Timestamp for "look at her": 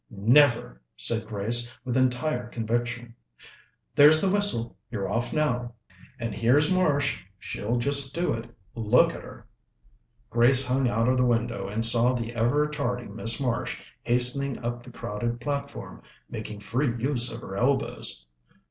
8.73-9.45